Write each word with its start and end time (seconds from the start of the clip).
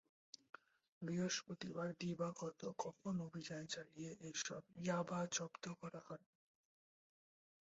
বৃহস্পতিবার 1.01 1.89
দিবাগত 1.99 2.61
কখন 2.77 3.13
অভিযান 3.27 3.63
চালিয়ে 3.67 4.11
এসব 4.29 4.61
ইয়াবা 4.79 5.19
জব্দ 5.35 5.63
করা 5.81 6.01
হয়? 6.07 6.25